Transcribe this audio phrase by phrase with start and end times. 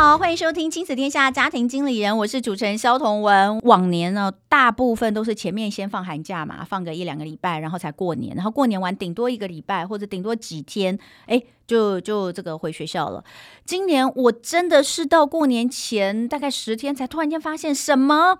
[0.00, 3.58] 好，欢迎收听《亲子天下家庭经理人》，我是主持人萧彤文。
[3.64, 13.24] 往年呢，大部分都是前面先放寒假嘛，放个一两个礼拜，然后才过年，然后过年完顶多一个礼拜或者顶多几天，哎，就就这个回学校了。
[13.64, 18.38] 今年我真的是到过年前大概十天，才突然间发现什么？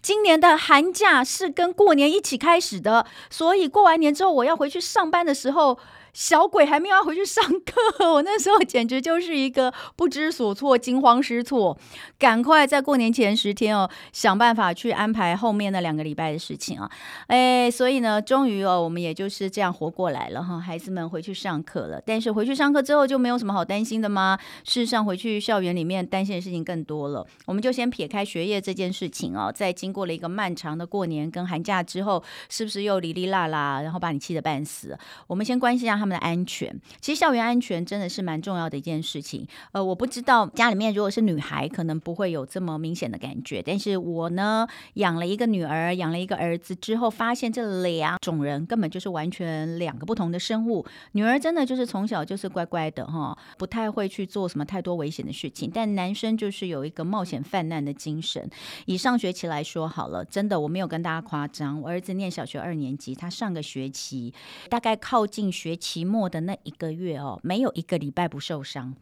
[0.00, 5.76] 今年的寒假是跟过年一起开始的，所以过完年之后我要回去上班的时候。
[6.12, 11.78] 小鬼还没有要回去上课，我那时候简直就是一个不知所措、惊慌失措，
[12.18, 16.90] 赶快在过年前十天哦，想办法去安排后面那两个礼拜的事情啊！
[17.28, 22.02] 哎，所以呢，终于哦，我们也就是这样活过来了哈，孩子们回去上课了。
[22.04, 24.38] 但是回去上课之后就没有什么好担心的吗？
[24.64, 27.24] 事实上，回去校园里面担心的事情更多了。
[27.46, 34.98] 我们就先撇开学业这件事情哦，在经过了一个漫长的过年跟寒假之后，是不是又哩哩啦啦，然后把你气得半死？
[35.28, 35.99] 我们先关心一下。
[36.00, 39.46] 他们的安全，其实校园安全真的是蛮重要的一件事情。
[39.72, 43.62] 呃，我不知道家里面如果是女孩，可能不会有这么明显的感觉。
[43.62, 50.86] 但是我呢，养了一个女儿，养了一个儿子之后，发现这两种人根本就是完全两个不同的生物。
[51.12, 55.70] 女儿真的就是从小就是乖乖的哈，不太会去做什么太多危险的事情。
[55.72, 58.48] 但男生就是有一个冒险犯难的精神。
[58.86, 64.32] 以上学期来说好了，真的我没有跟大家夸张，我儿子念小学二年级，他上个学期
[64.70, 65.89] 大概靠近学期。
[65.90, 68.94] 期末的那一个月哦，没有一个礼拜不受伤，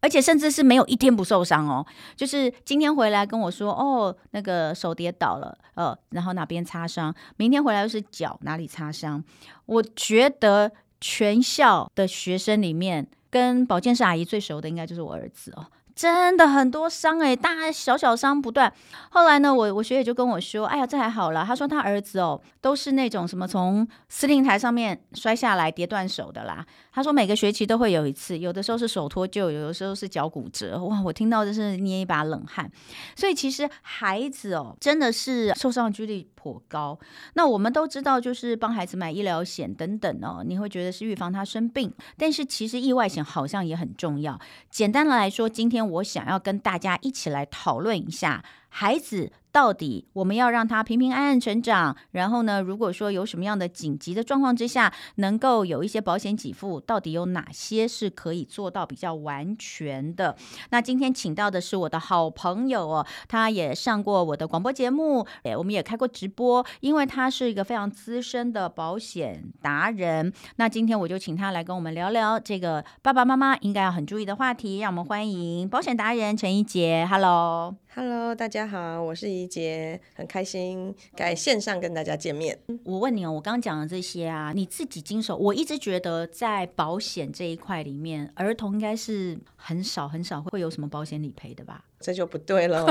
[0.00, 1.84] 而且甚至是没有一天不受伤哦。
[2.14, 9.24] 就是今天回来跟我说，哦，那个手跌倒了，呃，然后哪边擦伤，明天回来又是脚哪里擦伤。
[9.64, 15.66] 我觉得全校的学生里面，跟保健室阿姨最熟的应该就是我儿子哦。
[15.96, 18.70] 真的很多伤哎，大小小伤不断。
[19.08, 26.66] 后来呢，我我学姐就跟我说：“哎呀，这还好了。”她说她儿子哦，都是那种什么从司令台上面摔下来跌断手的啦。
[26.96, 30.82] 他说每个学期都会有一次，有的时候是手脱臼，有的时候是脚骨折。
[30.82, 32.72] 哇，我听到就是捏一把冷汗。
[33.14, 36.98] 所以其实孩子哦，真的是受伤几率颇高。
[37.34, 44.40] 那我们都知道，就是帮孩子买医疗险等等哦，你会觉得是预防他生病，但是其实意外险好像也很重要。
[44.70, 45.76] 简单的来说，今天。
[45.86, 49.30] 我想要跟大家一起来讨论一下孩子。
[49.56, 60.36] 到底我们要让他平平安安成长，然后呢，如果说有什么样的紧急的状况之下，能够有一些保险给付，到底有哪些是可以做到比较完全的？
[60.68, 70.30] 那今天请到的是我的好朋友哦，他也上过我的广播节目，诶，我们也开过直播，因为他是一个非常资深的保险达人。
[70.56, 77.06] 那今天我就请他来跟我们聊聊这个爸爸妈妈应该要很注意的话题，让我们欢迎保险达人陈一杰。
[77.08, 77.85] 哈喽。
[77.96, 79.46] Hello，Hello，大家好，我是怡。
[79.46, 82.58] 杰很开心，在线上跟大家见面。
[82.84, 91.82] 我问你哦，我刚刚讲的这些啊，你自己经手，我一直觉得在保险这一块里面，儿童应该是很少很少会有什么保险理赔的吧？
[91.98, 92.84] 这就不对了，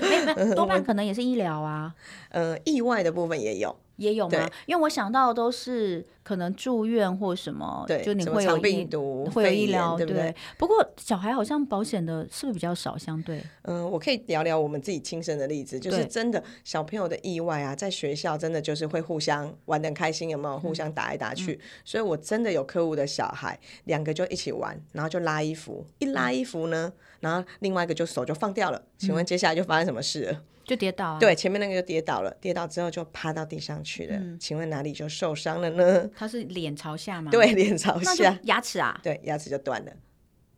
[0.56, 1.94] 多半可能也是医疗啊，
[2.30, 3.76] 呃，意外的部分也有。
[3.96, 4.48] 也有吗？
[4.66, 10.34] 因为我想到的都是可能住院或什么，对，就你会有病毒，会有医疗，对不对？
[10.58, 12.96] 不过小孩好像保险的是不是比较少？
[12.98, 20.58] 相对，嗯，我可以聊聊我们自己亲身的例子，就是真的小朋友的意外啊，在学校真的就是会互相玩的很开心，有没有？
[20.58, 30.42] 互相打来打去，所以我真的有客户的小孩，两个就一起玩，然后就拉衣服，一拉衣服呢，然后另外一个就手就放掉了，请问接下来就发生什么事了？
[30.66, 34.16] 就跌倒啊，对，前面那个就跌倒了，跌倒之后就趴到地上去了。
[34.16, 36.10] 嗯，请问哪里就受伤了呢？
[36.16, 37.30] 他是脸朝下吗？
[37.30, 39.00] 对，脸朝下，牙齿啊？
[39.02, 39.92] 对，牙齿就断了。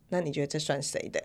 [0.08, 1.22] 那你觉得这算谁的？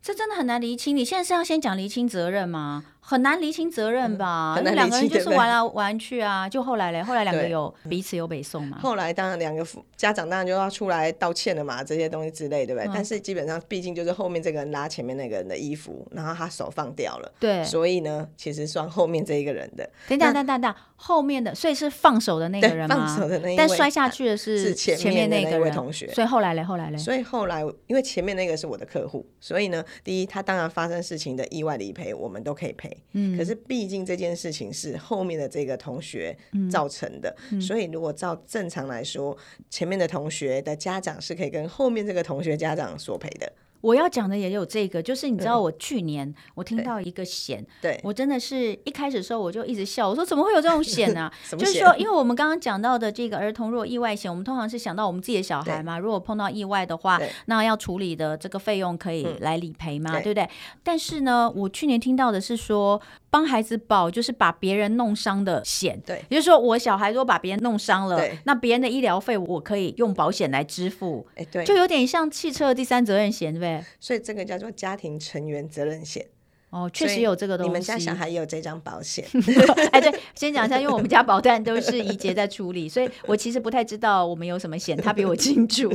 [0.00, 0.96] 这真的很难厘清。
[0.96, 2.84] 你现在是要先讲厘清责任吗？
[3.00, 4.60] 很难厘清责任吧？
[4.62, 8.78] 那、嗯、两个人就是玩来玩去啊，就后来嘞，后来两个有彼此有北宋嘛。
[8.80, 9.66] 后来当然两个
[9.96, 12.86] 家长当然就要出来道歉了嘛，这些东西之类，对不对？
[12.88, 19.88] 嗯、但是基本上毕竟就是后面这个人拉前面那个人的衣服，然后他手放掉了，对，所以呢，其实算后面这一个人的。
[20.08, 23.06] 等等等等等，后面的所以是放手的那个人吗？
[23.06, 26.06] 放手的那一位，但摔下去的是是前面那个位同学。
[26.08, 36.36] 所以后来嘞，后来嘞，所以后来因为前面那个是我的客户，所以呢，第一他当然发生事情的意外理赔我们都可以赔，嗯，可是毕毕竟这件事情是后面的这个同学
[36.68, 39.34] 造成的，所以如果照正常来说，
[39.70, 43.50] 前面的同学的家长是可以跟后面这个同学家长索赔的。
[43.80, 48.00] 我要讲的也有这个，就是你知道，我去年我听到一个险，对。
[48.02, 51.30] 我真的是一开始的时候我就一直笑，我说怎么会有这种险呢？
[51.50, 60.48] 就是说，因为我们刚刚讲到的这个儿童若意外险，我们通常是想到我们自己的小孩嘛，如果碰到意外的话，那要处理的这个费用可以来理赔嘛，嗯、对不对？
[60.82, 63.00] 但是呢，我去年听到的是说。
[63.30, 73.84] 帮孩子保就是把别人弄伤的险，对，也就是说我小孩如果把别人弄伤了，那别人的医疗费我可以用保险来支付，哎，对，就有点像汽车的第三责任险，对不对？
[74.00, 76.26] 所以这个叫做家庭成员责任险。
[76.70, 77.68] 哦，确实有这个东西。
[77.68, 79.26] 你们家小孩也有这张保险？
[79.90, 85.88] 哎，对，先讲一下，因为我们家保单都是怡洁在处理，所以我其实不太知道我们有什么险，他比我清楚。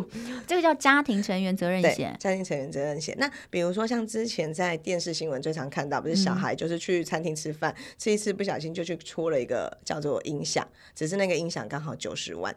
[0.47, 2.15] 这个叫家庭成员责任险。
[2.19, 3.15] 家庭成员责任险。
[3.19, 12.55] 那比如说像之前在电视新闻最常看到，不是小孩就是去餐厅吃饭，嗯、吃一次不小心就去戳了一个叫做音响，只是那个音响刚好九十万。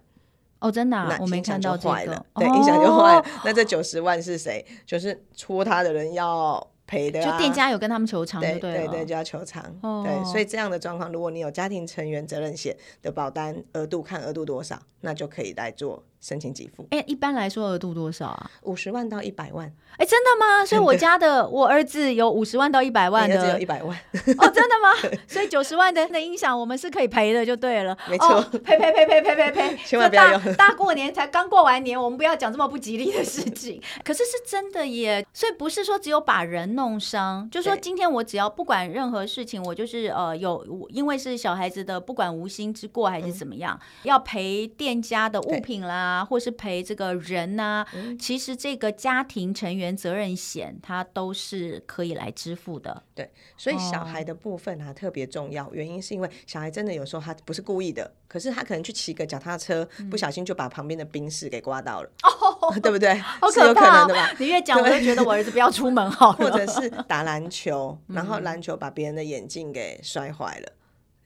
[0.61, 2.25] 哦，真的、啊，我没看到这个。
[2.37, 3.25] 对，音响就坏了。
[3.45, 4.65] 那这九十万是谁？
[4.87, 6.67] 就是戳他的人要。
[6.87, 9.63] 赔的、啊，就店家有跟他们求偿，对对对，就要求偿。
[9.83, 16.85] 哦、对，所以这样的状况，如果你有家庭成员责任险的保单额度，看额度多少，那就可以来做申请给付。
[16.91, 18.51] 哎，一般来说额度多少啊？
[18.63, 19.73] 五十万到一百万。
[19.97, 20.67] 哎，真的吗？
[20.67, 23.97] 所以我家的我儿子有五十万到一百万的，只有一百万。
[24.39, 25.19] 哦，真的吗？
[25.29, 27.97] 所以九十万的那音响我们是可以赔的，就对了。
[28.11, 30.55] 没错，赔赔赔赔赔赔赔， 千万不要用。
[30.57, 33.81] 大过年才刚过完年，我们不要讲这么不吉利的事情。
[34.05, 37.49] 可是是真的耶，所以不是说只有把人弄伤。
[37.51, 53.03] 就说今天我只要不管任何事情，我就是呃有，因为是小孩子的，不管无心之过还是怎么样，嗯、要赔店家的物品啦，或是赔这个人呐、啊，嗯、其实这个家庭成员责任险它都是可以来支付的。
[53.15, 63.15] 对，所以小孩的部分啊、哦、特别重要，原因是因为小孩真的有时候他不是故意的，可是他可能去骑个脚踏车，嗯、不小心就把旁边的宾士给刮到了，哦、 对不对？
[63.15, 64.33] 好可怕，是有可能的吧？
[64.41, 67.37] 你越讲我就觉得我儿子不要出门好了，或者是打篮。
[67.37, 70.76] 篮球， 然后篮球把别人的眼镜给摔坏了，嗯、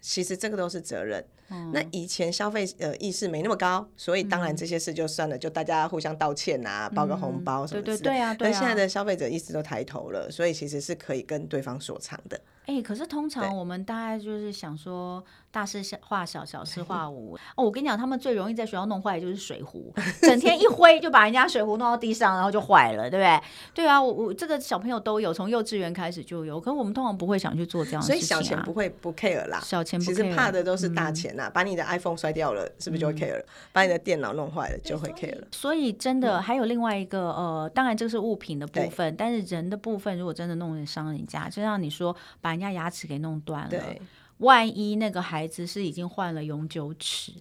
[0.01, 1.25] 其实这个都是责任。
[1.53, 7.87] 嗯、那以前消费呃意识没那么高，所以当然这些事就算了，嗯、就大家互相道歉啊，包个红包什么的。
[7.87, 8.51] 对对对啊，对啊。
[8.53, 12.41] 但现在的消费者意识都抬头了，所以其实是可以跟对方所偿的。
[12.67, 17.35] 哎、欸，可是通常我们大概就是想说，大事化小，小事 化无。
[17.57, 19.93] 哦，我跟你讲，他们最容易在学校弄坏的就是水壶，
[20.23, 23.41] 整天一挥就把人家水壶弄到地上，然后就坏了，对不对？
[23.75, 26.61] 对啊，我我这个小朋友都有，从幼稚园开始就有。
[26.61, 31.49] 可是我们通常不会想去做这样的事情、啊、所以小钱不会不 care 啦，小钱不实怕的都是大钱呐、啊。
[31.49, 33.41] 嗯、把你的 iPhone 摔掉了，是不是就会 care 了？
[33.41, 35.49] 嗯、把你的电脑弄坏了，就会 care 了。
[35.51, 43.41] 所以真的还有另外一个呃，当然这是物品的部分，但是人的部分，如果真的弄人伤人家，就像你说，把人家牙齿给弄。
[43.41, 43.97] 断了，
[44.39, 47.33] 万一那个孩子是已经换了永久齿，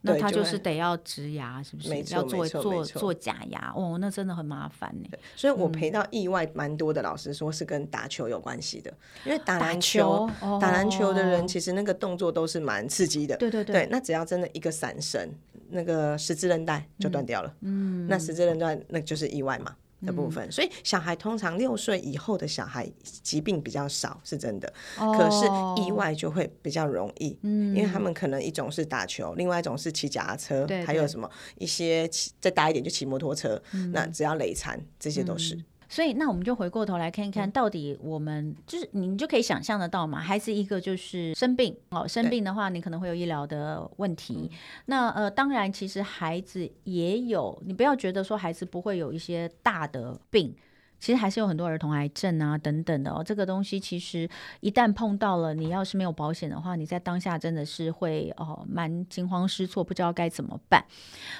[0.00, 1.90] 那他就是得要植牙，是不是？
[1.90, 5.08] 没错，要做做做假牙哦，那真的很麻烦呢。
[5.36, 8.92] 所以我陪到意外蛮多的，老师说是跟打球有关系的，
[9.26, 10.28] 因为打篮球，
[10.60, 13.88] 打篮球的人其实那个动作都是蛮刺激的，对对对，对。
[13.90, 15.30] 那只要真的一个闪身，
[15.68, 19.76] 那个十字韧带就断掉了，嗯，那十字韧带那就是意外嘛。
[20.04, 22.90] 的部分，所以小孩通常六岁以后的小孩
[23.22, 24.72] 疾病比较少，是真的。
[24.98, 25.16] Oh.
[25.16, 25.46] 可是
[25.82, 35.54] 意外就会比较容易，嗯，因为他们可能一种是打球，另外一种是骑脚踏车，还有什么一些骑再大一点就骑摩托车，嗯、那只要累残，这些都是。
[35.54, 40.20] 嗯所以，那我们就回过头来看一看，到底我们、嗯、就是你就可以想象得到嘛？
[40.20, 44.50] 孩子一个就是生病哦，生病的话，你可能会有医疗的问题。
[44.86, 50.54] 那呃，当然，其实孩子也有，你不要觉得说孩子不会有一些大的病。
[50.98, 54.28] 其实还是有很多儿童癌症啊等等的哦，这个东西其实
[54.60, 60.84] 一旦碰到了，你要是没有保险的话，你在当下真的是会哦蛮惊慌失措，不知道该怎么办。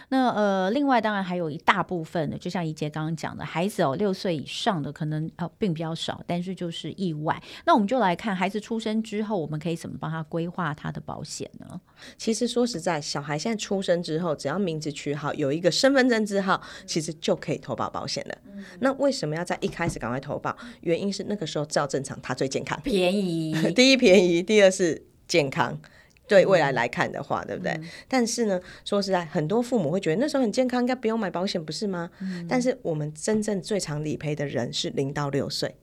[0.08, 7.42] 那呃，另外当然还有一大部分的，就像怡杰刚刚讲的，孩子哦六岁以上的可能哦并比较少，但是就是意外。
[7.64, 11.80] 那我们就来看孩子出生之后，我们可以怎么帮他规划他的保险呢？
[12.16, 18.34] 其实说实在，小孩现在出生之后，只要名字取好，有一个身份证字号，其实就可以投保保险了。
[18.46, 23.54] 嗯、那为什么要在一开始赶快投保，原因是那个时候照正常，他最健康，便宜。
[23.74, 25.78] 第一便宜，第二是健康。
[26.26, 27.72] 对未来来看的话，嗯、对不对？
[27.72, 32.10] 嗯、但是呢，说实在，很多父母会觉得那时候很健康，应该不用买保险，不是吗？
[32.20, 35.74] 嗯、但是我们真正最常理赔的人是零到六岁。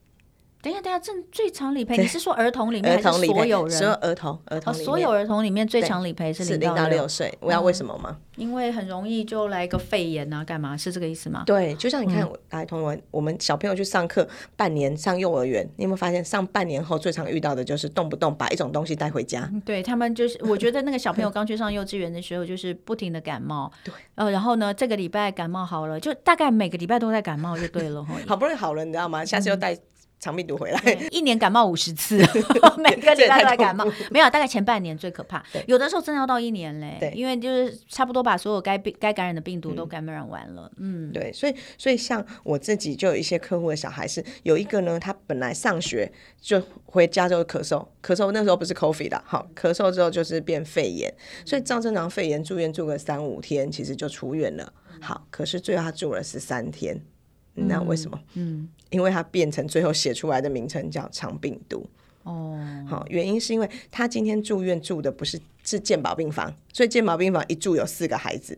[0.62, 3.78] 等一下，等一下，这最长理赔，你是说儿童里面 还是所有人？
[3.78, 7.36] 所有儿童，儿童、哦，所有儿童里面最长理赔是零到六岁。
[7.40, 8.18] 我要为什么吗？
[8.38, 10.78] 因为很容易就来个肺炎啊，干嘛？
[10.78, 11.44] 是这个意思吗？
[11.46, 19.52] 对，就像你看，来、嗯，同文，我们小朋友去上课，半年上幼儿园，你有没有发现，上半年后最常遇到的就是动不动把一种东西带回家？
[19.66, 23.72] 对他们就是，我觉得那个小朋友刚去上幼稚园的时候，就是不停的感冒。
[23.84, 28.06] 对，呃，然后呢，这个礼拜感冒好了，就大概每个礼拜都在感冒，就对了。
[28.28, 29.26] 好不容易好了，你知道吗？
[29.26, 29.76] 下次又带。
[30.22, 32.18] 长病毒回来，一年感冒五十次，
[32.78, 33.84] 每个礼拜都在感冒。
[34.12, 36.98] 没有，大概前半年最可怕，有的时候真的要到一年嘞。
[37.00, 40.72] 对，因为就是差不多把所有该病该感染的病毒都感染完了。
[40.78, 51.12] 嗯，对，所以所以像我自己就有一些客户的小孩是有一个呢，他本来上学就回家就咳嗽，咳嗽那时候不是 coffee 的，好，咳嗽之后就是变肺炎，
[51.44, 54.72] 所以照正常肺炎住院住个三五天，其实就出院了。
[55.02, 57.02] 好，可是最后他住了十三天。
[57.54, 58.20] 那为什么？
[58.34, 61.86] 嗯，因为它变成最后写出来的名称叫肠病毒。
[62.24, 62.56] 哦，
[62.88, 68.58] 好，原因是因为他今天住院住的不是是健保病房，所以健保病房一住有四个孩子。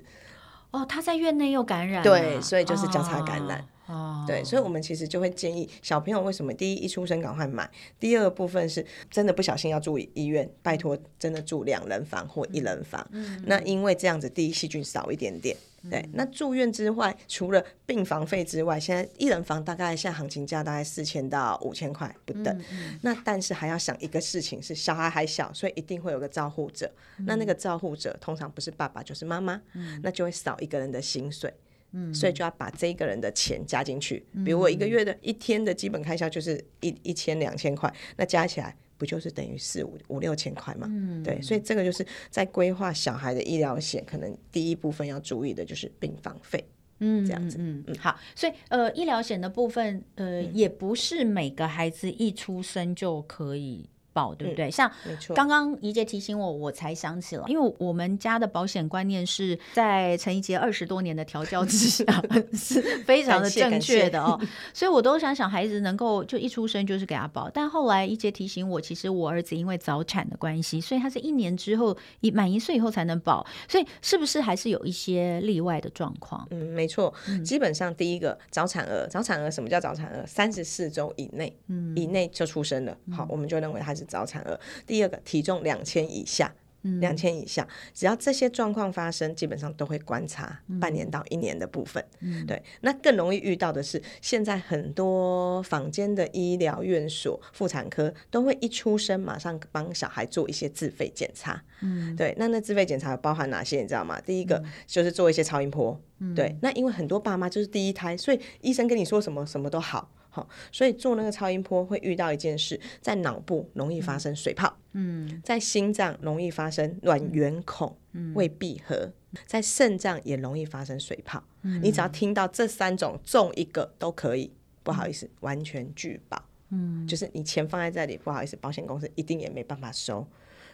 [0.71, 3.65] 哦，他在院内又感染，对，所以就是交叉感染。
[3.85, 7.69] 哦，对，所以我们其实就会建议小朋友为什么第一一出生赶快买，
[8.00, 13.07] 第二部分是真的不小心要住医院，拜托真的住两人房或一人房。
[13.12, 15.55] 嗯，那因为这样子第一细菌少一点点。
[15.90, 22.58] 对，那住院之外，除了病房费之外，现在一人房大概现在行情价大概四千到五千块不等。
[22.58, 26.90] 嗯嗯、那但是还要想一个事情是，小孩还小，所以一定会有个照护者。
[27.18, 31.54] 嗯、那那个照护者通常不是爸爸就是妈妈，嗯、那就会少一个人的薪水。
[31.92, 34.25] 嗯，所以就要把这一个人的钱加进去。
[34.44, 38.75] 比如我一个月的一天的基本开销就是一一千两千块，那加起来。
[39.03, 40.88] 不就是等于四五五六千块嘛？
[40.89, 46.63] 嗯，对，所以这个就是在规划小孩的医疗险，可能第一部分要注意的就是病房费，
[47.00, 53.89] 嗯，这样子，嗯嗯，好，所以呃，医疗险的部分，呃，嗯、也不是每个孩子一出生就可以。
[54.13, 54.67] 保对不对？
[54.67, 54.91] 嗯、像
[55.36, 62.05] 刚刚怡姐提醒我，我才想起了，因为我们家的保险观念是在陈怡杰二十多年的调教之下
[62.53, 64.39] 是非常的正确的哦，
[64.74, 76.48] 所以我都想想孩子能够就一出生就是给他保，但后来怡姐提醒我，其实我儿子因为早产的关系，所以他是一年之后一满一岁以后才能保，所以是不是还是有一些例外的状况？
[76.51, 77.12] 嗯，没错，
[77.43, 80.24] 基本上第一个早产儿，早产儿什么叫早产儿？
[80.27, 84.02] 三十四周以内，嗯，以内就出生了，好，我们就认为他是。
[84.05, 86.53] 早产儿，第二个体重两千以下，
[87.00, 92.03] 两千、嗯、以下，只要这些状况发生，基本上都会观察半年到一年的部分。
[92.19, 101.63] 嗯、对，那更容易遇到的是，现在很多坊间的医疗院所妇产科都会一出生马上帮小孩做一些自费检查。
[101.81, 103.81] 嗯，对，那那自费检查包含哪些？
[103.81, 104.19] 你知道吗？
[104.19, 105.98] 第一个就是做一些超音波。
[106.19, 110.10] 嗯、对，那因为很多爸妈就是第一胎，所以医生跟你说什么什么都好。
[110.36, 117.96] 好，所以做那个超音波会遇到一件事，在脑部容易发生水泡，嗯，在心脏容易发生卵圆孔
[118.34, 119.12] 未闭合，
[119.46, 121.44] 在肾脏也容易发生水泡。
[121.62, 126.44] 你只要听到这三种中一个都可以，不好意思，完全拒保。
[126.72, 130.25] 嗯，就是你钱放在这里，不好意思，保险公司一定也没办法收。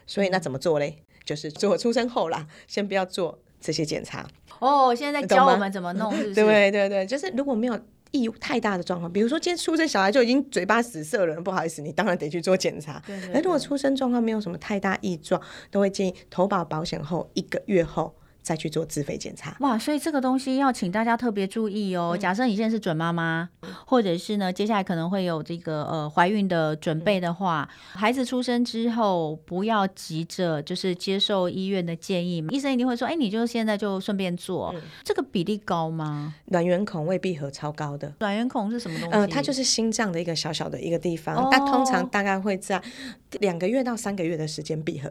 [0.06, 0.96] 所以那怎么做嘞？
[1.22, 4.26] 就是做出生后啦，先不要做这些检查。
[4.58, 6.34] 哦，现在在教我们怎么弄，是不是？
[6.48, 7.78] 对对对，就是如果没有。
[8.12, 13.02] 异太大的状况，比如说今天出生小孩就已经嘴巴死涩了，不好意思，你当然得去做检查。
[13.32, 15.40] 那如果出生状况没有什么太大异状，
[15.70, 18.14] 都会建议投保保险后一个月后。
[18.42, 22.16] 再去做自费检查哇，所以这个东西要请大家特别注意哦。
[22.18, 23.48] 假设你现在是准妈妈，
[23.86, 36.34] 或者是呢，接下来可能会有这个呃怀孕的准备的话，孩子出生之后不要急着就是接受医院的建议，医生一定会说，哎，你就现在就顺便做，这个比例高吗？
[36.46, 39.14] 卵圆孔未闭合超高的，卵圆孔是什么东西？
[39.14, 42.82] 呃，它就是心脏的一个小小的一个地方，但通常大概会在
[43.40, 45.10] 两个月到三个月的时间闭合。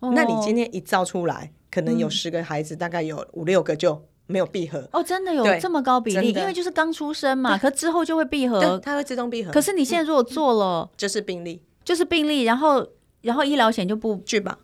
[0.00, 4.88] 那你今天一造出来，可能有十个孩子，大概有五六个就没有闭合。
[4.92, 6.30] 哦，真的有这么高比例？
[6.30, 9.50] 因为就是刚出生嘛，可之后就会闭合，它会自动闭合。
[9.50, 12.86] 可是你现在如果做了，就是病例，就是病例，然后
[13.22, 14.56] 然后医疗险就不拒保。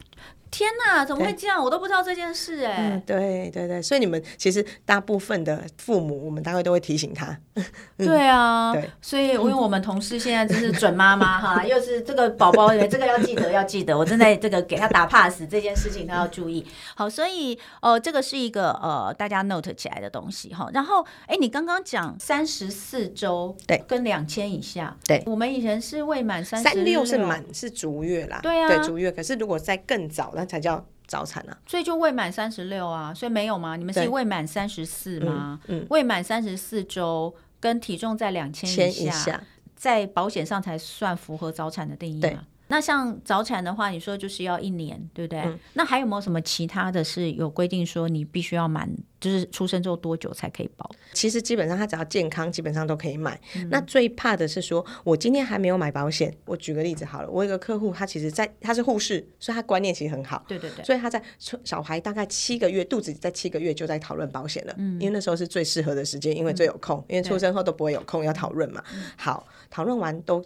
[0.55, 1.61] 天呐，怎么会这样？
[1.61, 3.03] 我都不知道这件事哎、嗯。
[3.05, 7.37] 对对对，所以你们其实大部分的父母，我们大概都会提醒他。
[7.99, 16.65] 嗯、对啊，对，所以因为我们同事现在就是准妈妈哈， 又是这个宝宝，这个要记得要记得，我正在这个给他打 pass 这件事情，他要注意。
[16.95, 20.69] 好，所以呃，这个是一个呃大家 note 起来的东西哈。
[20.73, 29.11] 然后哎，你刚刚讲三十四周对，跟两千以下对，我们以前是未满三三六是满是足月啦，对啊，对足月。
[29.11, 33.77] 可是如果在更早那才叫早产啊，所以就未满三十六啊，所以没有吗？
[33.77, 35.59] 你们是未满三十四吗？
[35.89, 39.43] 未满三十四周跟体重在两千以下，
[39.75, 42.45] 在保险上才算符合早产的定义吗？
[42.75, 45.39] 那像早产的话，你说就是要一年，对不对？
[45.43, 48.91] 嗯、那还有没有什么其他的是有规定说你必须要满，
[49.21, 50.91] 就是出生之后多久才可以保？
[51.13, 53.41] 其实基本上他只要健康，基本上都可以买。
[53.55, 56.37] 嗯、那最怕的是说，我今天还没有买保险。
[56.47, 60.45] 我举个例子好了，我有个客户，他其实在他是护士，所以他观念其实很好。
[60.49, 60.85] 对对对。
[60.85, 68.83] 所以他在小孩大概七个月肚子在七个月就在讨论保险了，嗯、因为那时候是最适合的时间，因为最有空，嗯、因为出生后都不会有空要讨论嘛。
[68.93, 70.45] 嗯、好，讨论完都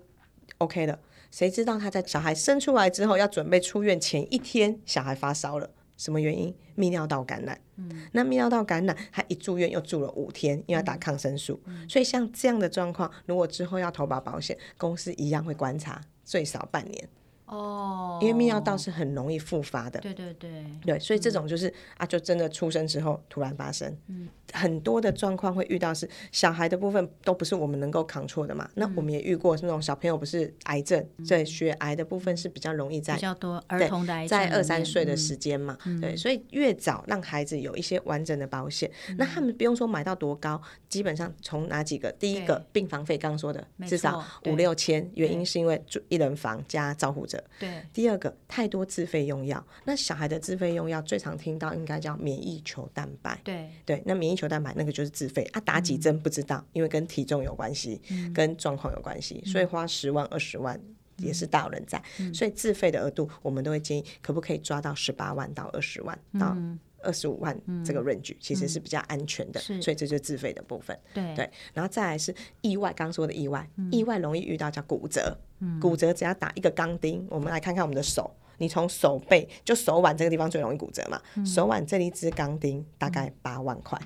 [0.59, 0.99] OK 了。
[1.31, 6.55] 谁知道他在小孩生出来之后，要准备出院前一天，小孩发烧了，什么原因？
[6.77, 7.61] 泌尿道感染。
[7.77, 11.61] 嗯，那泌尿道感染，他一住院又住了五天，因为要打抗生素。
[11.67, 17.09] 嗯，所以像这样的状况，如果之后要投保保险，公司一样会观察最少半年。
[17.49, 19.99] 哦，因为泌尿道是很容易复发的。
[20.01, 23.97] 对对对，对，所以这种就是、嗯、啊，就真的出生之后突然发生。
[24.09, 24.29] 嗯。
[24.55, 53.69] 很多的状况会遇到是小孩的部分都不是我们能够 control 的嘛，嗯、那我们也遇过那种小朋友不是癌症，对、嗯、血癌的部分是比较容易在比较多儿童的癌症在二三岁的时间嘛，嗯、对，所以越早让孩子有一些完整的保险，嗯、那他们不用说买到多高，基本上从哪几个，第一个病房费刚刚说的至少五六千，原因是因为住一人房加照护者，对，第二个太多自费用药，那小孩的自费用药最常听到应该叫免疫球蛋白，对。
[53.85, 60.79] 对，那免疫球蛋白那个就是自费啊，打几针不知道，嗯、因为跟体重有关系，嗯、跟状况有关系，所以花十万二十万
[61.17, 62.03] 也是大有人在。
[62.19, 66.57] 嗯、所以自费的额度，我们都会建议，可不可以抓到十八万到二十万到
[67.01, 69.61] 二十五万这个 range，、嗯、其实是比较安全的。
[69.71, 70.99] 嗯、所以这就是自费的部分。
[71.15, 71.35] 对。
[71.35, 75.48] 对，然后再来是意外，刚说的意外，嗯、意外容易遇到叫骨折，嗯、
[75.81, 78.31] 骨折只要打一个钢钉，我们来看看我们的手。
[78.61, 83.97] 你从手背就手腕这个地方最容易骨折嘛，嗯、手腕这一支钢钉大概八万块，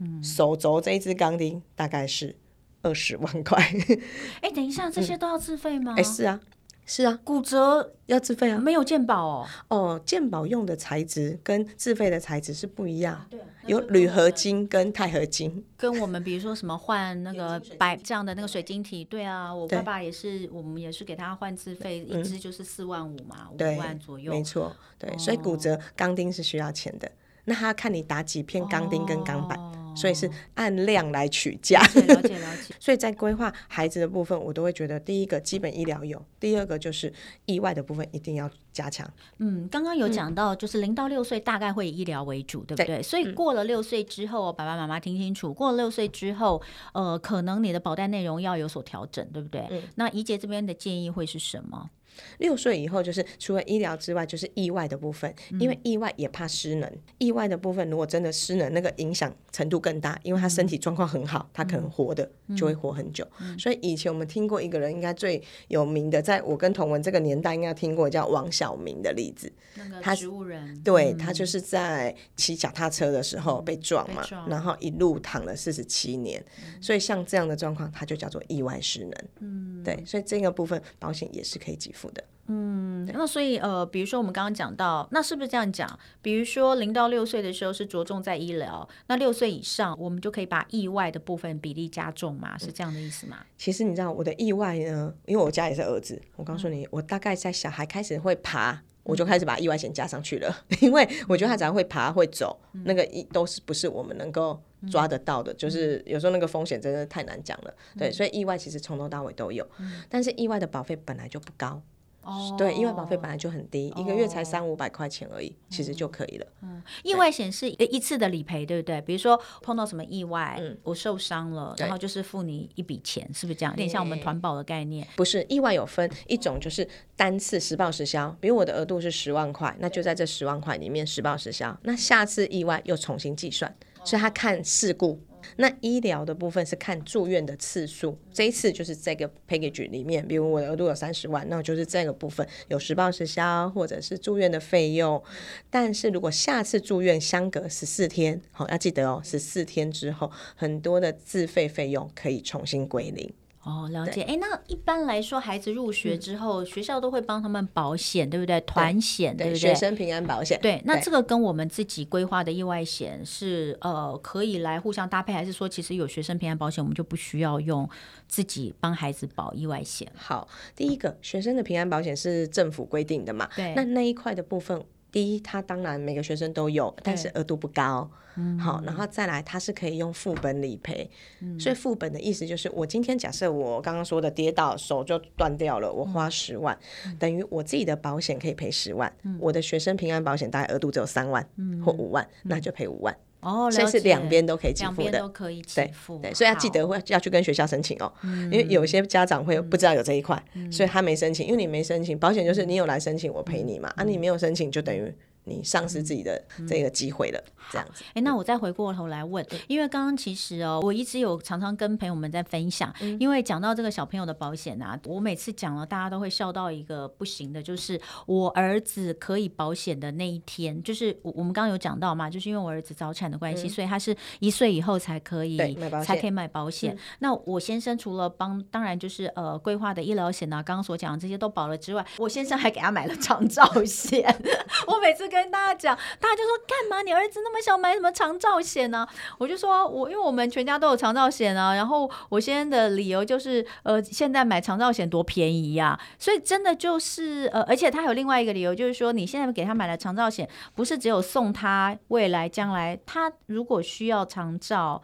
[0.00, 2.36] 嗯、手肘这一支钢钉大概是
[2.82, 3.58] 二十万块。
[4.42, 5.92] 哎、欸，等一下，这些都要自费吗？
[5.96, 6.38] 哎、嗯欸，是啊。
[6.86, 9.46] 是啊，骨折要自费啊，没有健保哦。
[9.68, 13.26] 哦，健保用的材质跟自费的材质是不一样。
[13.28, 15.64] 对，有铝合金跟钛合金。
[15.76, 24.32] 跟我们比如说什么换那个白这样的那个水晶体，对啊，我爸爸也是，我们也是给他换自费，一支就是四万五嘛，五万左右。
[24.32, 27.10] 没错，对，所以骨折钢钉是需要钱的。
[27.48, 29.58] 那他看你打几片钢钉跟钢板。
[29.96, 32.74] 所以是按量来取价，了解了解。
[32.78, 37.12] 所以在规划孩子的部分，我都会觉得，第一个基本医疗有，第二个就是
[37.46, 39.10] 意外的部分一定要加强。
[39.38, 42.86] 嗯，刚刚有讲到，就是零到六岁大概会以医疗为主，嗯、对不对？
[42.98, 46.60] 对，所以过了六岁之后，爸爸妈妈听清楚，过了六岁之后，
[46.92, 49.66] 呃，可能你的保单内容要有所调整，对不对？
[49.70, 51.90] 嗯、那怡姐这边的建议会是什么？
[52.38, 56.90] 六岁以后就是除了医疗之外，就是意外的部分，因为意外也怕失能。
[57.18, 63.26] 意外的部分如果真的失能，那个影响程度更大，因为他身体状况很好，他可能活的就会活很久。
[63.58, 69.52] 所以以前我们听过一个人，应该最有名的，在我跟同文这个年代，应该听过叫王小明的例子。
[69.76, 76.42] 那个植物人，对，他就是在骑脚踏车的时候被撞嘛，然后一路躺了四十七年。
[76.80, 79.12] 所以像这样的状况，他就叫做意外失能。
[79.40, 82.05] 嗯，对，所以这个部分保险也是可以给付。
[82.48, 85.98] 嗯，那所以呃，比如说我们刚刚讲到，那是不是这样讲？
[86.22, 92.56] 比如说零到六岁的时候是着重在医疗，那六岁以上我们就可以把意外的部分比例加重嘛？
[92.56, 93.38] 是这样的意思吗？
[93.58, 104.56] 其实你知道我的意外呢，因为我家也是儿子，我告诉你，嗯、我大概在小孩开始会爬，我就开始把意外险加上去了，嗯、 因为我觉得他只要会爬会走，嗯、那个一都是不是我们能够
[104.88, 107.74] 抓得到的，嗯、就是有时候那个风险真的太难讲了。
[107.94, 111.82] 嗯、对，所以意外其实从头到尾都有，嗯、但是意外的保费本来就不高。
[112.26, 116.46] 哦，对，意外保费本来就很低，一个月才三五百块钱而已，其实就可以了。
[116.62, 119.00] 嗯，意外险是一次的理赔，对不对？
[119.02, 123.72] 比如说碰到什么意外，我受伤了，然后就是付你一笔钱，是不是这样？
[123.74, 125.06] 有点像我们团保的概念。
[125.14, 133.72] 不是，意外有分一种就是单次实报实销，比如我的额度是十万块，那就在这十万块里面实报实销，那下次意外又重新计算，
[134.04, 135.20] 所以他看事故。
[135.56, 145.22] 那医疗的部分是看住院的次数，这一次就是这个 package 里面，比如我的额度有三十万，那就是这个部分有实报实销，或者是住院的费用。
[145.70, 153.32] 但是如果下次住院相隔十四天，好，要记得哦，十四天之后，很多的自费费用可以重新归零。
[153.66, 154.22] 哦，了解。
[154.22, 158.60] 哎，那一般来说，孩子入学之后，嗯、学校都会帮他们保险，对不对？
[158.60, 159.58] 团险，对，对不对？
[159.58, 160.56] 学生平安保险。
[160.62, 167.88] 对，那这个跟我们自己规划的意外险是呃可以来互相搭配，还是说其实有学生平安保险，我们就不需要用
[168.28, 170.06] 自己帮孩子保意外险？
[170.14, 173.48] 好，第一个学生的平安保险是政府规定的嘛？
[173.56, 173.74] 对。
[173.74, 174.80] 那那一块的部分。
[175.10, 178.10] 第一，它当然每个学生都有，但是额度不高。
[178.38, 181.10] 嗯，好，然后再来，它是可以用副本理赔。
[181.40, 193.16] 嗯，所以副本的意思就是，我今天假设我刚刚说的跌倒手就断掉了，我花十万，嗯，等于我自己的保险可以赔十万，嗯，我的学生平安保险大概额度只有三万，嗯，或五万，那就赔五万。
[193.40, 196.18] 哦，所以是两边都可以给付的，都可以给付。
[196.18, 205.14] 对，对，所以要记得会要去跟学校申请哦，因为有些家长会不知道有这一块，所以他没申请，因为你没申请，保险就是你有来申请，我赔你嘛，啊，你没有申请就等于。
[205.46, 208.02] 你丧失自己的这个机会了，嗯、这样子。
[208.08, 225.56] 哎、欸，那我再回过头来问，因为刚刚其实哦，我一直有常常跟朋友们在分享，嗯、因为讲到这个小朋友的保险啊，我每次讲了，大家都会笑到一个不行的，就是我儿子可以保险的那一天，就是我我们刚刚有讲到嘛，就是因为我儿子早产的关系，嗯、所以他是一岁以后才可以
[226.04, 226.92] 才可以买保险。
[226.92, 234.24] 嗯、那我先生除了帮，当然就是呃规划的医疗险啊，刚刚所讲的这些都保了之外，我先生还给他买了长照险。
[234.88, 237.02] 我每次跟跟大家讲，大家就说干嘛？
[237.02, 239.06] 你儿子那么小，买什么长照险呢？
[239.38, 241.74] 我就说，我因为我们全家都有长照险啊。
[241.74, 246.00] 然后我现在的理由就是，呃，现在买长照险多便宜呀，啊。
[246.18, 255.02] 所以真的就是，呃，而且他有另外一个理由，就是说，你现在给他买了长照险，不是只有送他未来将来，他如果需要长照，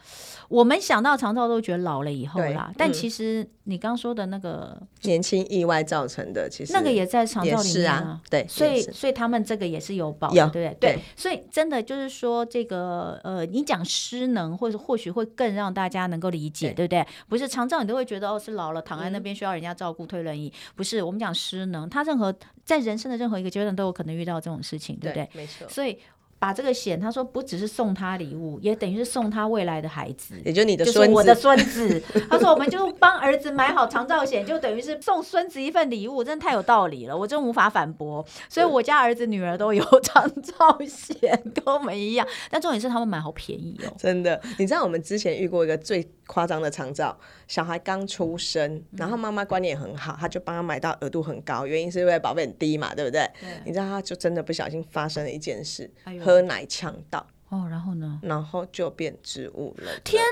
[0.49, 2.66] 我们想到长照都觉得老了以后啦。
[2.68, 8.21] 嗯，但其实你刚说的那个年轻意外造成的，其实那个也在长照里面啊。
[8.31, 10.31] 对，所以所以他们这个也是有保。
[10.31, 17.05] 对对对，所以真的就是说，这个呃，你讲失能，或者或许会更让大家能够理解，对不对？
[17.29, 20.53] 不是长照，你都会觉得哦，是老了躺在那边需要人家照顾，推轮椅。
[20.77, 22.33] 不是，我们讲失能，他任何
[22.65, 25.29] 在人生的任何一个阶段都有可能遇到这种事情，对不对？
[25.35, 25.69] 没错。
[25.69, 25.99] 所以。
[26.43, 32.03] 把这个险，他说不只是送他礼物，也等于是送他未来的孩子，也就你的孙子，我的孙子。
[32.29, 38.27] 他说我们就帮儿子买好长照险，就等于是送孙子一份礼物，真的太有道理了，我真无法反驳。
[38.49, 42.27] 所以我家儿子女儿都有 长照险，跟我们一样。
[42.51, 44.43] 但重点是他们买好便宜哦，真的。
[44.59, 47.17] 你知道我们之前遇过一个最夸张的长照，
[47.53, 53.31] 小孩刚出生，然后妈妈观念很好，他就帮他买到额度很高，原因是因为保费很低嘛，对不对？
[53.38, 53.51] 对。
[53.67, 58.19] 你知道他就真的不小心发生了一件事，哎喝奶呛到哦，然后呢？
[58.23, 60.01] 然后就变植物人。
[60.03, 60.23] 天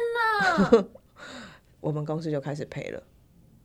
[0.40, 0.84] 哪！
[1.80, 3.02] 我们公司就开始赔了。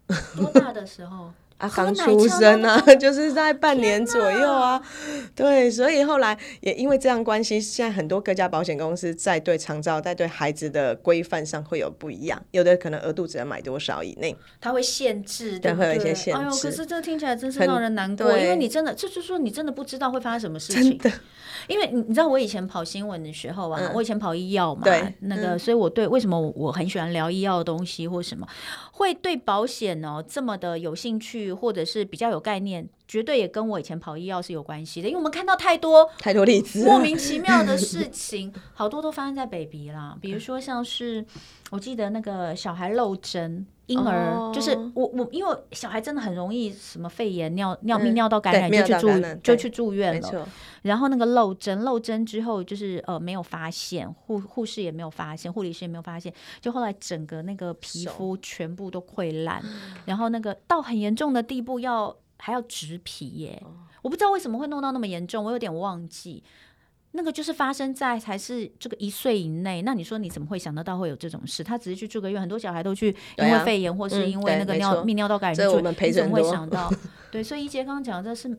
[0.35, 1.31] 多大的时候？
[1.57, 4.81] 啊，刚出生啊，就是在半年左右啊。
[5.33, 16.39] 对，所以后来也因为这样关系，现在很多各家保险公司在对长照、在对孩子的规范上会有不一样，有的可能额度只能买多少以内，它会限制，对，会有一些限制。
[16.39, 20.99] 哎呦，可是这听起来真是让人难过，因为你真的，这就是说你真的不知道会发生什么事情。
[21.67, 28.45] 因为你你知道我以前跑新闻的时候啊，嗯、我以前跑医药嘛，对，那个，所以我对为什么我很喜欢聊医药的东西或什么，
[28.91, 35.07] 会对保险哦这么的有兴趣，或者是比较有概念，绝对也跟我以前跑医药是有关系的。
[35.07, 41.25] 因为我们看到太多太多例子，莫名其妙的 事情，好多都发生在 baby 啦，比如说像是
[41.71, 43.65] 我记得那个小孩漏针。
[43.87, 50.47] 婴儿就是我我，因为小孩真的很容易什么肺炎、尿尿泌尿道感染，就去住就去住院了。
[50.81, 59.63] 然后那个漏针漏针之后，就是呃没有发现，护护士也没有发现，护理师也没有发现，就后来整个那个皮肤全部都溃烂，
[60.05, 63.61] 然后那个到很严重的地步要还要植皮耶，
[64.01, 66.43] 我不知道为什么会弄到那么严重，我有点忘记。
[67.15, 71.63] 那个就是发生在才是这个一岁以内，那你说你怎么会想得到会有这种事？
[71.63, 75.67] 他只是去住个院，很多小孩都去因为肺炎或是因为那个尿泌尿道感染，
[76.01, 76.91] 你怎么会想到？
[77.31, 78.57] 对，所以一杰刚刚讲的这是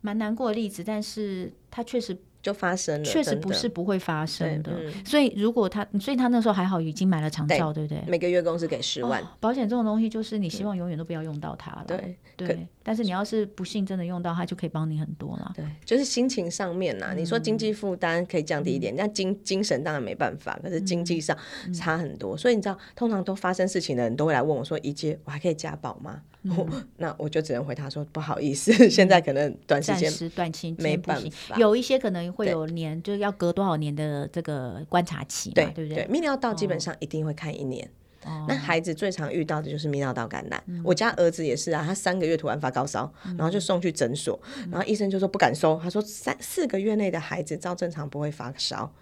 [0.00, 2.16] 蛮难过的例子，但是他确实。
[2.42, 4.72] 就发生了，确实不是不会发生的。
[4.74, 8.10] 嗯、所以如果他，所以他那时候还好，已经买了长照，对，对不对？
[8.10, 9.22] 每个月公司给十万。
[9.22, 11.84] 哦、保险这种东西，就是你希望永远都不要用到它了。
[11.86, 12.48] 对对。
[12.48, 15.52] 对但是你要是不幸真的用到它，就可以帮你很多了。
[15.54, 21.36] 对，就是心情上面呐，嗯、你说经济负担可以降低一点，那、嗯、精精神当然没办法，可是经济上
[21.72, 22.34] 差很多。
[22.34, 36.04] 嗯、所以你知道，通常都发生事情的人都会来问我说：“一姐，我还可以加保吗？”嗯、那我就只能回他说：“不好意思，嗯、现在可能短时间暂时短期没办法，有一些可能会有年，就是要隔多少年的这个观察期嘛，对，对不对？
[36.06, 37.84] 泌尿道基本上一定会看一年。
[38.24, 40.62] 哦那孩子最常遇到的就是泌尿道感染。
[40.84, 48.92] 我家儿子也是啊，他三个月突然发高烧，然后就送去诊所，然后医生就说不敢收，他说三四个月内的孩子照正常不会发烧，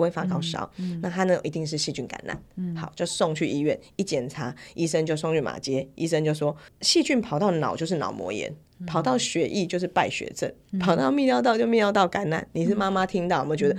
[0.00, 0.70] 不会发高烧，
[1.02, 2.74] 那他呢一定是细菌感染。
[2.74, 8.50] 好，就送去医院一检查，医生就送去马街，医生就说细菌跑到脑就是脑膜炎。
[8.86, 12.40] 跑到血液就是败血症，嗯、跑到泌尿道就泌尿道感染。
[12.40, 13.76] 嗯、你是妈妈听到有没有觉得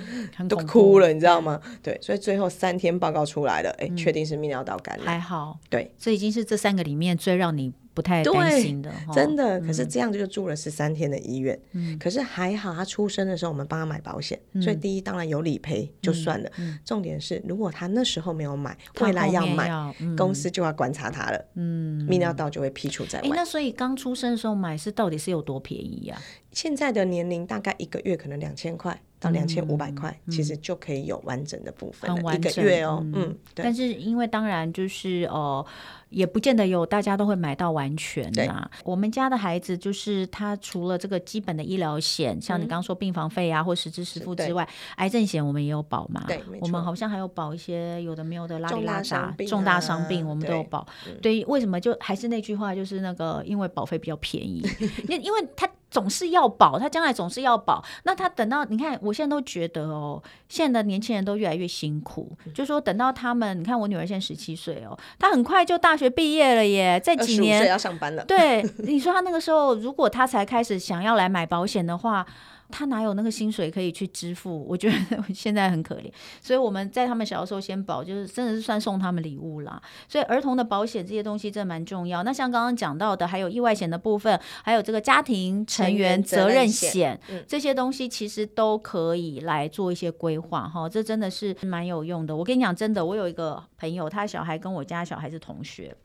[0.47, 1.11] 都哭了？
[1.11, 1.59] 你知道吗？
[1.81, 5.07] 对，所以最后三天报告出来了，哎、欸，确定是泌尿道感染。
[5.07, 9.59] 还好，对，这已经是这三个里面最让你不太担心的，真的。
[9.59, 23.27] 可是这样就住了十三天的医院，嗯，可是还好他出生的时候我们帮他买保险，嗯，所以第一当然有理赔就算了，嗯，重点是如果他那时候没有买，未来要买，嗯，公司就要观察他了，嗯，泌尿道就会剔除在外。
[23.27, 26.15] 欸，那所以刚出生的时候买是到底是有多便宜呀？
[26.15, 26.21] 啊？
[26.53, 35.65] 现在的年龄大概一个月可能两千块到两千五百块，其实就可以有完整的部分，一个月哦，嗯，嗯，但是因为当然就是哦。
[35.65, 35.65] 呃
[36.11, 38.69] 也不见得有大家都会买到完全的啊。
[38.83, 46.23] 我们家的孩子就是他除了这个基本的医疗险，像你刚刚说病房费啊或实支实付之外，癌症险我们也有保嘛。
[46.27, 50.85] 对，我们好像还有保一些有的没有的拉里拉杂重大伤病，我们都有保。
[51.21, 54.61] 对，为什么就还是那句话，就是那个因为保费比较便宜，
[55.09, 55.67] 因因为他。
[55.91, 57.83] 总是要保，他将来总是要保。
[58.05, 62.31] 那他等到你看，我现在都觉得哦，现在的年轻人都越来越辛苦。
[62.45, 68.25] 嗯、就说等到他们，你看我女儿现在十七岁哦，她很快就大学毕业了耶，在几年要上班了。
[68.25, 72.25] 对，你说他那个时候，如果他才开始想要来买保险的话。
[72.71, 74.63] 他哪有那个薪水可以去支付？
[74.67, 74.95] 我觉得
[75.33, 79.81] 现在很可怜，所以我们在他们小的时候先保，就是真的是算送他们礼物啦。
[80.07, 82.23] 所以儿童的保险这些东西真的蛮重要。
[82.23, 90.87] 那像刚刚讲到的，还有意外险的部分，还有这个家庭成员责任险，这些东西其实都可以来做一些规划哈。
[90.87, 92.35] 这真的是蛮有用的。
[92.35, 95.95] 我跟你讲，真的，我有一个朋友，他小孩跟我家小孩是同学。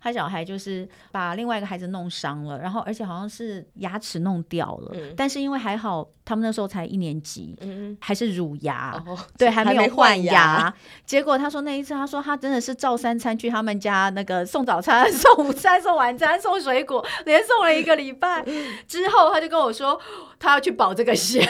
[0.00, 10.32] 他小孩就是把另外一个孩子弄伤了，然后而且好像是牙齿弄掉了，嗯、但是因为还好他们那时候才一年级，嗯、还是乳牙，哦、对，还没有换牙。
[10.32, 10.74] 牙
[11.04, 18.44] 结果他说那一次，他说他真的是照三餐去他们家那个送早餐、 送午餐、送晚餐、送水果，连送了一个礼拜
[18.86, 20.00] 之后，他就跟我说
[20.38, 21.46] 他要去保这个险。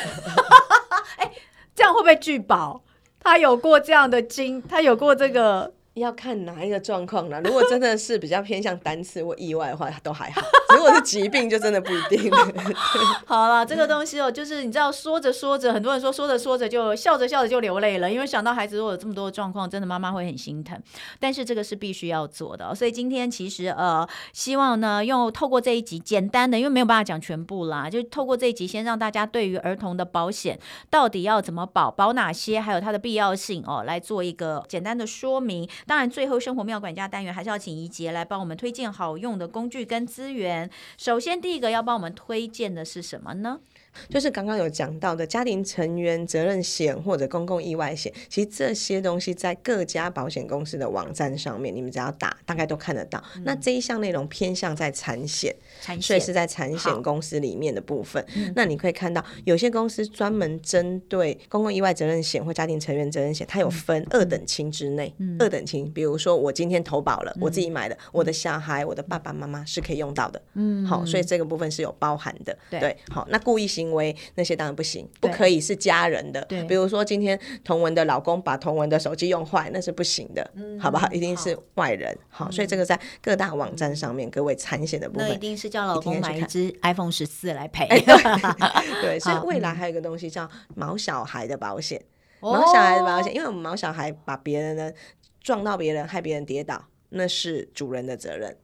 [1.18, 1.30] 哎，
[1.74, 2.82] 这样会不会拒保？
[3.20, 5.72] 他有过这样的经，他有过这个。
[5.94, 7.38] 要看哪一个状况呢？
[7.44, 10.40] 如果真的是比较偏向单次或意外的话，都还好；
[10.74, 12.32] 如果是疾病，就真的不一定。
[13.26, 20.80] 好了，这个东西哦，就是你知道，说着说着，很多人说说着说着就笑着笑着就流泪了，因为想到孩子如果有这么多的状况，真的妈妈会很心疼。
[21.20, 35.68] 但是这个是必须要做的，所以今天其实呃，希望呢，用透过这一集简单的，因为没有办法讲全部啦，就透过这一集先让大家对于儿童的保险到底要怎么保，保哪些，还有它的必要性哦，来做一个简单的说明。
[35.86, 40.70] 当然，最后生活妙管家单元还是要请怡洁来帮我们推荐好用的工具跟资源。
[40.96, 43.60] 首先，第一个要帮我们推荐的是什么呢？
[44.08, 53.22] 就是刚刚有讲到的家庭成员责任险或者公共意外险，其实这些东西在各家保险公司的网站上面，你们只要打，大概都看得到。
[53.36, 58.24] 嗯、那这一项内容偏向在产险，产险所以是在产险公司里面的部分。
[58.54, 70.40] 那你可以看到，有些公司专门针对公共意外责任险或家庭成员责任险，它有分二等亲之内，嗯、二等亲，比如说我今天投保了，我自己买的，我的小孩、我的爸爸妈妈是可以用到的。
[70.54, 72.56] 嗯，好，所以这个部分是有包含的。
[72.70, 73.81] 对，对，好，那故意性。
[73.82, 76.40] 因为那些当然不行，不可以是家人的。
[76.42, 81.10] 对，比如说今天同文的老公把同文的手机用坏，那是不行的，嗯、好不好？
[81.10, 82.16] 一定是外人。
[82.28, 87.88] 好，好，所以这个在各大网站上面，嗯、各位产险的部分，那一定是叫老公买一支 iPhone 十四来赔。
[89.02, 92.00] 对，所以未来还有一个东西叫毛小孩的保险，
[92.40, 94.92] 毛小孩的保险，因为我们毛小孩把别人呢
[95.40, 98.56] 撞到别人，害别人跌倒，那是主人的责任。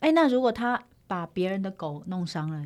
[0.00, 2.64] 哎，那如果他把别人的狗弄伤了？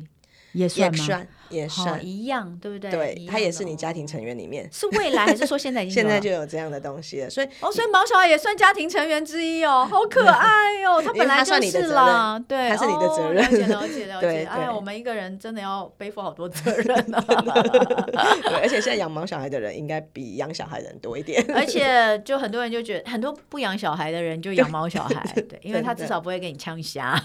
[0.53, 0.97] 也算吗？
[0.97, 2.91] 也算一样，对不对？
[2.91, 4.69] 对，它也是你家庭成员里面。
[4.71, 5.93] 是未来还是说现在已经？
[5.97, 14.45] 现在就有这样的东西了，所以哦，所以毛小孩也算家庭成员之一哦， 好可爱哦，他本来就是啦，对，他是你的责任，了解了解了解。
[14.45, 17.23] 哎呀，我们一个人真的要背负好多责任呢。
[17.27, 21.43] 对，而且现在养毛小孩的人应该比养小孩的人多一点。
[21.55, 27.21] 而且就很多人就觉得，很多不养小孩的人就养毛小孩，对，因为他至少不会给你呛瞎。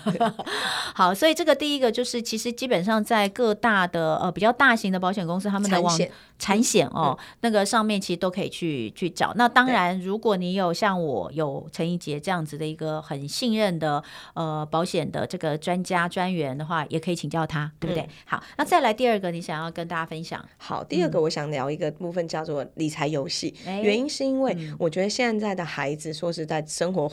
[0.95, 5.99] 好，所以这个第一个就是，其实基本上在各大的呃比较大型的保险公司，他们的网
[6.39, 9.33] 产险哦，嗯、那个上面其实都可以去去找。
[9.37, 14.03] 那当然，如果你有像我有陈怡杰这样子的一个很信任的
[14.35, 18.03] 呃保险的这个专家专员的话，也可以请教他，对不对？
[18.03, 20.45] 嗯、好，那再来第二个，你想要跟大家分享？
[20.57, 27.13] 好，第二个我想聊一个部分叫做理财游戏，嗯、原因是因为我觉得现在的孩子说实在生活。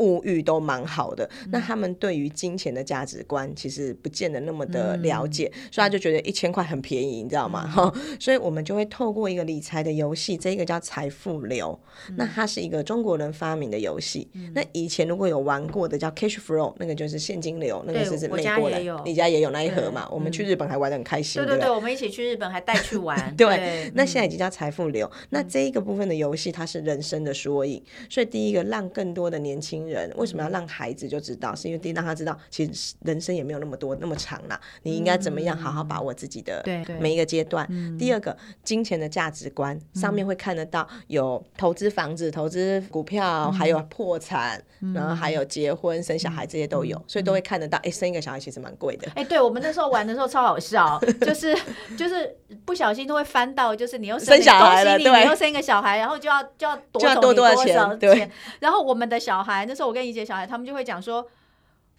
[0.00, 7.66] 物欲都蛮好的，那他们对于金钱的价值观其实不见得那么的了解，嗯、所以他就觉得一千块很便宜，你知道吗？
[7.68, 14.28] 哈、嗯， 所以我们就会透过一个理财的游戏，这一个叫财富流，嗯、那它是一个中国人发明的游戏。
[14.32, 20.08] 嗯、那以前如果有玩过的叫 Cash Flow，那个就是现金流，那个是美国人，你家也有那一盒嘛？
[20.10, 23.18] 我们去日本还玩得很开心，对，对对对，我们一起去日本还带去玩。
[23.36, 25.06] 对，对那现在已经叫财富流。
[25.12, 31.54] 嗯、那这一个部分的游戏，它是人生的缩影，所以第一个让更多的年轻人，为什么要让孩子就知道？
[31.54, 36.62] 是因为第一让他知道，其实人生也没有那么多那么长啦，你应该怎么样好好把握自己的
[37.00, 37.66] 每一个阶段。
[37.98, 44.62] 第二个，金钱的价值观上面会看得到有投资房子、投资股票，还有破产，
[44.94, 47.78] 然后还有结婚生小孩这些都有，所以都会看得到。
[47.82, 49.08] 哎，生一个小孩其实蛮贵的。
[49.14, 51.56] 哎，对我们那时候玩的时候超好笑，就是
[51.96, 58.30] 就是不小心都会翻到，就是你又生小孩了，对，你又生一个小孩，然后就要就要夺走你多少钱，对。
[58.60, 61.26] 然后我们的小孩，那我跟怡姐小孩，他们就会讲说，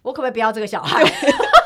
[0.02, 1.02] 我可不可以不要这个小孩？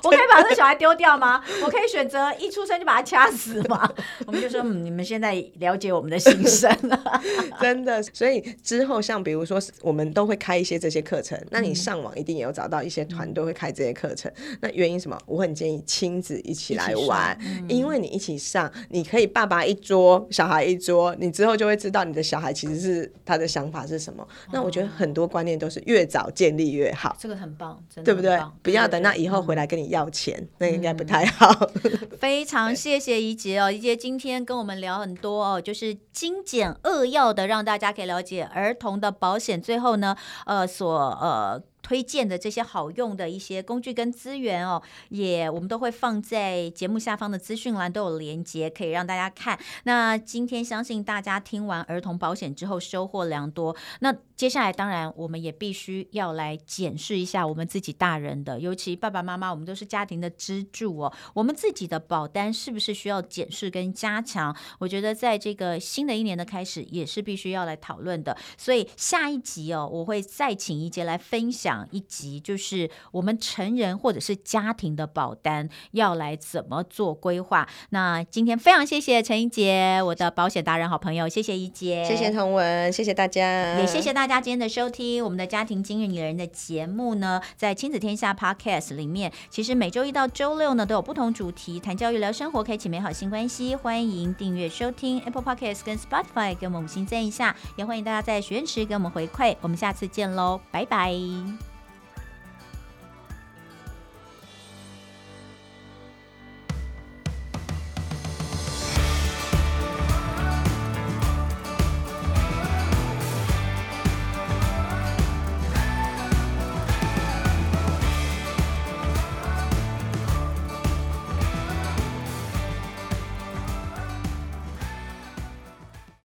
[0.04, 1.42] 我可以把这小孩丢掉吗？
[1.64, 3.88] 我可以选择一出生就把他掐死吗？
[4.26, 7.22] 我们就说，嗯，你们现在了解我们的心声了，
[7.60, 8.02] 真的。
[8.02, 11.38] 所以之后，像比如说，我们都会开一些这些课程。
[11.50, 14.30] 那你上网一定也有找到一些团队会开这些课程。
[14.36, 15.18] 嗯、那原因什么？
[15.26, 24.26] 我很建议亲子一起来玩，嗯、因为你一起上，你可以爸爸一桌，小孩一桌，你之后就会知道你的小孩其实是他的想法是什么。
[24.46, 28.40] 嗯、那我觉得很多观念都是越早建立越好，这个很棒，真的对不对？
[28.62, 31.70] 不要等到以后回来跟你要钱，那应该不太好。
[32.18, 39.60] 非常谢谢怡姐哦，怡姐今天跟我们聊很多哦，就是精简扼要的，让大家可以了解儿童的保险。
[39.60, 41.62] 最后呢，呃，所呃。
[41.82, 49.58] 推荐的这些好用的一些工具跟资源哦，也我们都会放在节目下方的资讯栏都有连接，可以让大家看。
[49.84, 53.74] 那今天相信大家听完儿童保险之后收获良多。
[54.00, 61.12] 那接下来当然我们也必须要来检视一下我们自己大人的，尤其爸爸妈妈，我们都是家庭的支柱哦。
[61.34, 64.56] 我们自己的保单是不是需要检视跟加强？
[64.78, 68.36] 我觉得在这个新的一年的开始也是必须要来讨论的。
[68.56, 71.69] 所以下一集哦，我会再请怡姐来分享。
[71.90, 77.68] 一集就是我们成人或者是家庭的保单要来怎么做规划。
[77.90, 85.24] 那今天非常谢谢陈怡杰，我的保险达人好朋友，谢谢怡杰，谢谢彤雯，谢谢大家，也谢谢大家今天的收听。
[85.24, 93.76] 我们的家庭经理人的节目呢，在亲子天下 Podcast 里面，其实每周一到周六呢都有不同主题，谈教育、聊生活，开启美好新关系。
[93.76, 99.56] 欢迎订阅收听 Apple Podcast 跟 Spotify，给我们五星赞一下，也欢迎大家在许愿池给我们回馈。
[99.60, 101.59] 我们下次见喽，拜拜。